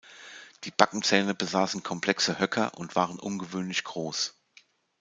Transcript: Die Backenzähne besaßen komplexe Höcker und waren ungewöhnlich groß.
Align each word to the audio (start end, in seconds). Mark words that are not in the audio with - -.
Die 0.63 0.71
Backenzähne 0.71 1.35
besaßen 1.35 1.83
komplexe 1.83 2.39
Höcker 2.39 2.75
und 2.75 2.95
waren 2.95 3.19
ungewöhnlich 3.19 3.83
groß. 3.83 4.33